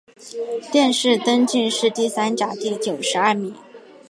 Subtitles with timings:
[0.71, 3.53] 殿试登进士第三甲第九十二名。